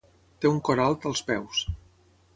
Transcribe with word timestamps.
Té 0.45 0.49
un 0.53 0.57
cor 0.69 0.81
alt 0.87 1.05
als 1.11 1.23
peus. 1.31 1.63